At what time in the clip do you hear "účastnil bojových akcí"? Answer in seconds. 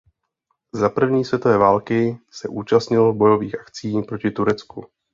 2.47-4.01